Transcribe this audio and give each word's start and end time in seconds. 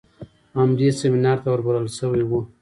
هم 0.57 0.69
دې 0.79 0.89
سمينار 1.01 1.37
ته 1.43 1.47
ور 1.51 1.61
بلل 1.65 1.87
شوى 1.97 2.23
و. 2.25 2.31